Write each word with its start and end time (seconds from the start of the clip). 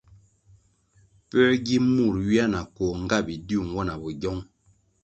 Puē 1.27 1.45
gi 1.65 1.77
mur 1.93 2.15
ywia 2.23 2.45
na 2.53 2.59
koh 2.75 2.93
nga 3.03 3.17
bidiu 3.25 3.59
nwo 3.67 3.81
na 3.85 3.93
bogyong? 4.01 4.41